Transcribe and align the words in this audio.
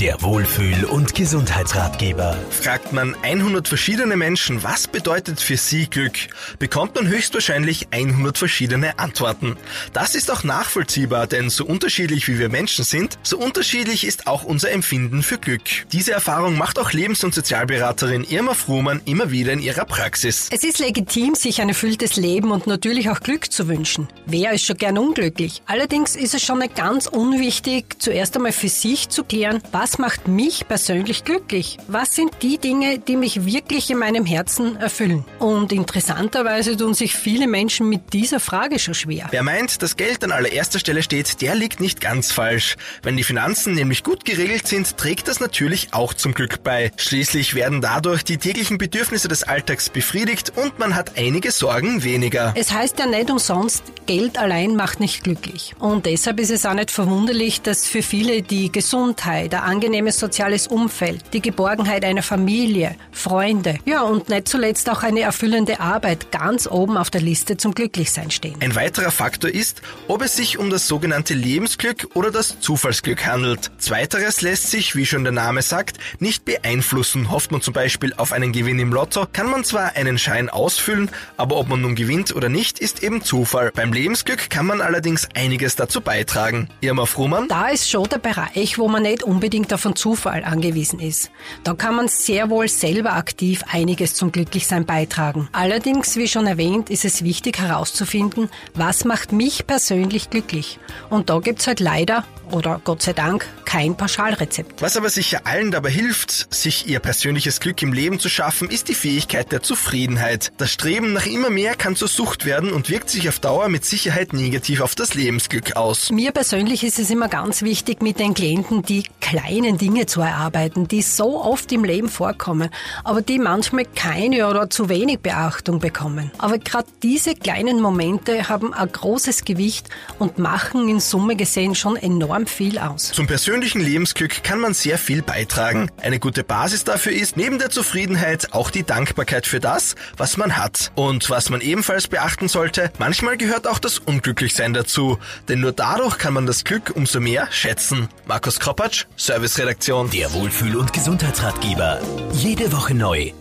Der 0.00 0.22
Wohlfühl- 0.22 0.86
und 0.86 1.14
Gesundheitsratgeber. 1.14 2.34
Fragt 2.48 2.94
man 2.94 3.14
100 3.20 3.68
verschiedene 3.68 4.16
Menschen, 4.16 4.62
was 4.62 4.88
bedeutet 4.88 5.42
für 5.42 5.58
sie 5.58 5.90
Glück, 5.90 6.14
bekommt 6.58 6.94
man 6.94 7.06
höchstwahrscheinlich 7.06 7.88
100 7.90 8.38
verschiedene 8.38 8.98
Antworten. 8.98 9.58
Das 9.92 10.14
ist 10.14 10.30
auch 10.30 10.42
nachvollziehbar, 10.42 11.26
denn 11.26 11.50
so 11.50 11.66
unterschiedlich 11.66 12.28
wie 12.28 12.38
wir 12.38 12.48
Menschen 12.48 12.82
sind, 12.82 13.18
so 13.22 13.36
unterschiedlich 13.36 14.06
ist 14.06 14.26
auch 14.26 14.42
unser 14.42 14.70
Empfinden 14.70 15.22
für 15.22 15.36
Glück. 15.36 15.60
Diese 15.92 16.12
Erfahrung 16.12 16.56
macht 16.56 16.78
auch 16.78 16.92
Lebens- 16.92 17.22
und 17.22 17.34
Sozialberaterin 17.34 18.24
Irma 18.24 18.54
Fruhmann 18.54 19.02
immer 19.04 19.30
wieder 19.30 19.52
in 19.52 19.60
ihrer 19.60 19.84
Praxis. 19.84 20.48
Es 20.50 20.64
ist 20.64 20.78
legitim, 20.78 21.34
sich 21.34 21.60
ein 21.60 21.68
erfülltes 21.68 22.16
Leben 22.16 22.52
und 22.52 22.66
natürlich 22.66 23.10
auch 23.10 23.20
Glück 23.20 23.52
zu 23.52 23.68
wünschen. 23.68 24.08
Wer 24.24 24.52
ist 24.52 24.64
schon 24.64 24.78
gern 24.78 24.96
unglücklich? 24.96 25.60
Allerdings 25.66 26.16
ist 26.16 26.32
es 26.32 26.42
schon 26.42 26.60
nicht 26.60 26.74
ganz 26.74 27.06
unwichtig, 27.06 27.96
zuerst 27.98 28.34
einmal 28.34 28.52
für 28.52 28.70
sich 28.70 29.10
zu 29.10 29.24
klären, 29.24 29.60
was 29.72 29.89
was 29.90 29.98
macht 29.98 30.28
mich 30.28 30.68
persönlich 30.68 31.24
glücklich? 31.24 31.76
Was 31.88 32.14
sind 32.14 32.30
die 32.42 32.58
Dinge, 32.58 33.00
die 33.00 33.16
mich 33.16 33.44
wirklich 33.44 33.90
in 33.90 33.98
meinem 33.98 34.24
Herzen 34.24 34.76
erfüllen? 34.76 35.24
Und 35.40 35.72
interessanterweise 35.72 36.76
tun 36.76 36.94
sich 36.94 37.16
viele 37.16 37.48
Menschen 37.48 37.88
mit 37.88 38.12
dieser 38.12 38.38
Frage 38.38 38.78
schon 38.78 38.94
schwer. 38.94 39.26
Wer 39.32 39.42
meint, 39.42 39.82
dass 39.82 39.96
Geld 39.96 40.22
an 40.22 40.30
allererster 40.30 40.78
Stelle 40.78 41.02
steht, 41.02 41.42
der 41.42 41.56
liegt 41.56 41.80
nicht 41.80 42.00
ganz 42.00 42.30
falsch. 42.30 42.76
Wenn 43.02 43.16
die 43.16 43.24
Finanzen 43.24 43.74
nämlich 43.74 44.04
gut 44.04 44.24
geregelt 44.24 44.68
sind, 44.68 44.96
trägt 44.96 45.26
das 45.26 45.40
natürlich 45.40 45.88
auch 45.90 46.14
zum 46.14 46.34
Glück 46.34 46.62
bei. 46.62 46.92
Schließlich 46.96 47.56
werden 47.56 47.80
dadurch 47.80 48.22
die 48.22 48.36
täglichen 48.36 48.78
Bedürfnisse 48.78 49.26
des 49.26 49.42
Alltags 49.42 49.90
befriedigt 49.90 50.52
und 50.54 50.78
man 50.78 50.94
hat 50.94 51.18
einige 51.18 51.50
Sorgen 51.50 52.04
weniger. 52.04 52.54
Es 52.54 52.70
heißt 52.70 52.96
ja 53.00 53.06
nicht 53.06 53.28
umsonst, 53.28 53.82
Geld 54.06 54.38
allein 54.38 54.76
macht 54.76 55.00
nicht 55.00 55.24
glücklich. 55.24 55.74
Und 55.80 56.06
deshalb 56.06 56.38
ist 56.38 56.50
es 56.50 56.64
auch 56.64 56.74
nicht 56.74 56.92
verwunderlich, 56.92 57.60
dass 57.60 57.88
für 57.88 58.02
viele 58.02 58.42
die 58.42 58.70
Gesundheit, 58.70 59.50
der 59.50 59.64
angenehmes 59.80 60.18
soziales 60.18 60.66
Umfeld, 60.66 61.24
die 61.32 61.40
Geborgenheit 61.40 62.04
einer 62.04 62.22
Familie, 62.22 62.96
Freunde, 63.12 63.78
ja 63.86 64.02
und 64.02 64.28
nicht 64.28 64.46
zuletzt 64.46 64.90
auch 64.90 65.02
eine 65.02 65.20
erfüllende 65.20 65.80
Arbeit 65.80 66.30
ganz 66.30 66.66
oben 66.66 66.98
auf 66.98 67.08
der 67.08 67.22
Liste 67.22 67.56
zum 67.56 67.72
Glücklichsein 67.72 68.30
stehen. 68.30 68.56
Ein 68.60 68.74
weiterer 68.74 69.10
Faktor 69.10 69.48
ist, 69.48 69.80
ob 70.06 70.20
es 70.20 70.36
sich 70.36 70.58
um 70.58 70.68
das 70.68 70.86
sogenannte 70.86 71.32
Lebensglück 71.32 72.08
oder 72.12 72.30
das 72.30 72.60
Zufallsglück 72.60 73.24
handelt. 73.24 73.70
Zweiteres 73.78 74.42
lässt 74.42 74.70
sich, 74.70 74.96
wie 74.96 75.06
schon 75.06 75.24
der 75.24 75.32
Name 75.32 75.62
sagt, 75.62 75.96
nicht 76.18 76.44
beeinflussen. 76.44 77.30
Hofft 77.30 77.50
man 77.50 77.62
zum 77.62 77.72
Beispiel 77.72 78.12
auf 78.18 78.32
einen 78.32 78.52
Gewinn 78.52 78.78
im 78.78 78.92
Lotto, 78.92 79.26
kann 79.32 79.48
man 79.48 79.64
zwar 79.64 79.96
einen 79.96 80.18
Schein 80.18 80.50
ausfüllen, 80.50 81.10
aber 81.38 81.56
ob 81.56 81.70
man 81.70 81.80
nun 81.80 81.94
gewinnt 81.94 82.36
oder 82.36 82.50
nicht, 82.50 82.80
ist 82.80 83.02
eben 83.02 83.22
Zufall. 83.22 83.72
Beim 83.74 83.94
Lebensglück 83.94 84.50
kann 84.50 84.66
man 84.66 84.82
allerdings 84.82 85.26
einiges 85.34 85.74
dazu 85.74 86.02
beitragen. 86.02 86.68
Irma 86.82 87.06
Fruhmann? 87.06 87.48
Da 87.48 87.68
ist 87.68 87.88
schon 87.88 88.06
der 88.10 88.18
Bereich, 88.18 88.76
wo 88.76 88.86
man 88.88 89.04
nicht 89.04 89.22
unbedingt 89.22 89.69
unbedingt 89.70 89.74
auf 89.74 89.82
den 89.82 89.96
Zufall 89.96 90.44
angewiesen 90.44 91.00
ist. 91.00 91.30
Da 91.64 91.74
kann 91.74 91.94
man 91.94 92.08
sehr 92.08 92.50
wohl 92.50 92.68
selber 92.68 93.12
aktiv 93.14 93.62
einiges 93.70 94.14
zum 94.14 94.32
Glücklichsein 94.32 94.84
beitragen. 94.84 95.48
Allerdings, 95.52 96.16
wie 96.16 96.28
schon 96.28 96.46
erwähnt, 96.46 96.90
ist 96.90 97.04
es 97.04 97.24
wichtig 97.24 97.58
herauszufinden, 97.58 98.48
was 98.74 99.04
macht 99.04 99.32
mich 99.32 99.66
persönlich 99.66 100.30
glücklich. 100.30 100.78
Und 101.08 101.30
da 101.30 101.38
gibt's 101.38 101.66
halt 101.66 101.80
leider 101.80 102.24
oder 102.50 102.80
Gott 102.84 103.02
sei 103.02 103.12
Dank 103.12 103.46
kein 103.70 103.96
Pauschalrezept. 103.96 104.82
Was 104.82 104.96
aber 104.96 105.10
sicher 105.10 105.42
allen 105.44 105.70
dabei 105.70 105.90
hilft, 105.90 106.52
sich 106.52 106.88
ihr 106.88 106.98
persönliches 106.98 107.60
Glück 107.60 107.80
im 107.82 107.92
Leben 107.92 108.18
zu 108.18 108.28
schaffen, 108.28 108.68
ist 108.68 108.88
die 108.88 108.94
Fähigkeit 108.94 109.52
der 109.52 109.62
Zufriedenheit. 109.62 110.50
Das 110.56 110.72
Streben 110.72 111.12
nach 111.12 111.26
immer 111.26 111.50
mehr 111.50 111.76
kann 111.76 111.94
zur 111.94 112.08
Sucht 112.08 112.46
werden 112.46 112.72
und 112.72 112.90
wirkt 112.90 113.10
sich 113.10 113.28
auf 113.28 113.38
Dauer 113.38 113.68
mit 113.68 113.84
Sicherheit 113.84 114.32
negativ 114.32 114.80
auf 114.80 114.96
das 114.96 115.14
Lebensglück 115.14 115.76
aus. 115.76 116.10
Mir 116.10 116.32
persönlich 116.32 116.82
ist 116.82 116.98
es 116.98 117.10
immer 117.10 117.28
ganz 117.28 117.62
wichtig, 117.62 118.02
mit 118.02 118.18
den 118.18 118.34
Klienten 118.34 118.82
die 118.82 119.04
kleinen 119.20 119.78
Dinge 119.78 120.06
zu 120.06 120.20
erarbeiten, 120.20 120.88
die 120.88 121.02
so 121.02 121.40
oft 121.40 121.70
im 121.70 121.84
Leben 121.84 122.08
vorkommen, 122.08 122.70
aber 123.04 123.22
die 123.22 123.38
manchmal 123.38 123.84
keine 123.84 124.48
oder 124.48 124.68
zu 124.68 124.88
wenig 124.88 125.20
Beachtung 125.20 125.78
bekommen. 125.78 126.32
Aber 126.38 126.58
gerade 126.58 126.88
diese 127.04 127.36
kleinen 127.36 127.80
Momente 127.80 128.48
haben 128.48 128.74
ein 128.74 128.90
großes 128.90 129.44
Gewicht 129.44 129.88
und 130.18 130.38
machen 130.38 130.88
in 130.88 130.98
Summe 130.98 131.36
gesehen 131.36 131.76
schon 131.76 131.94
enorm 131.94 132.48
viel 132.48 132.76
aus. 132.76 133.12
Zum 133.12 133.28
persönlichen 133.60 133.92
Lebensglück 133.92 134.42
kann 134.42 134.58
man 134.58 134.72
sehr 134.72 134.96
viel 134.96 135.20
beitragen. 135.20 135.90
Eine 136.00 136.18
gute 136.18 136.44
Basis 136.44 136.84
dafür 136.84 137.12
ist 137.12 137.36
neben 137.36 137.58
der 137.58 137.68
Zufriedenheit 137.68 138.54
auch 138.54 138.70
die 138.70 138.84
Dankbarkeit 138.84 139.46
für 139.46 139.60
das, 139.60 139.96
was 140.16 140.38
man 140.38 140.56
hat. 140.56 140.92
Und 140.94 141.28
was 141.28 141.50
man 141.50 141.60
ebenfalls 141.60 142.08
beachten 142.08 142.48
sollte, 142.48 142.90
manchmal 142.98 143.36
gehört 143.36 143.66
auch 143.66 143.78
das 143.78 143.98
Unglücklichsein 143.98 144.72
dazu. 144.72 145.18
Denn 145.50 145.60
nur 145.60 145.72
dadurch 145.72 146.16
kann 146.16 146.32
man 146.32 146.46
das 146.46 146.64
Glück 146.64 146.92
umso 146.94 147.20
mehr 147.20 147.48
schätzen. 147.50 148.08
Markus 148.26 148.60
Kropatsch, 148.60 149.04
Serviceredaktion. 149.16 150.08
Der 150.08 150.32
Wohlfühl- 150.32 150.76
und 150.76 150.94
Gesundheitsratgeber. 150.94 152.00
Jede 152.32 152.72
Woche 152.72 152.94
neu 152.94 153.34